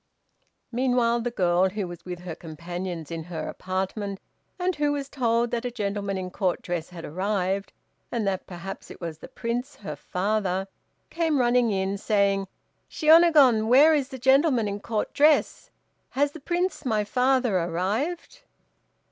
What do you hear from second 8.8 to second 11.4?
it was the Prince, her father, came